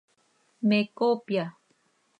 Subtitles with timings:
[0.67, 1.45] ¿Me coopya?